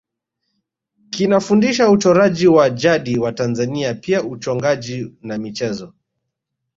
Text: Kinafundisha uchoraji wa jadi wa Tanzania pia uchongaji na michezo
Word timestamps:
Kinafundisha 1.09 1.89
uchoraji 1.89 2.47
wa 2.47 2.69
jadi 2.69 3.19
wa 3.19 3.31
Tanzania 3.31 3.93
pia 3.93 4.23
uchongaji 4.23 5.13
na 5.21 5.37
michezo 5.37 5.93